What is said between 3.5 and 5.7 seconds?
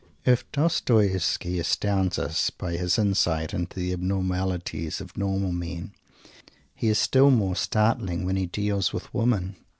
into the abnormalities of "normal"